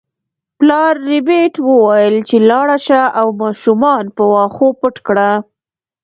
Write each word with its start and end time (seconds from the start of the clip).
پلار 0.59 0.93
ربیټ 1.09 1.53
وویل 1.67 2.15
چې 2.27 2.37
لاړه 2.49 2.77
شه 2.85 3.01
او 3.19 3.27
ماشومان 3.41 4.03
په 4.15 4.23
واښو 4.31 4.67
پټ 4.79 4.95
کړه 5.07 5.29